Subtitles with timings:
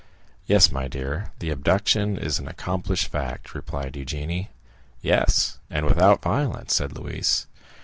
[0.47, 4.47] "Yes, my dear, the abduction is an accomplished fact," replied Eugénie.
[5.03, 7.45] "Yes, and without violence," said Louise.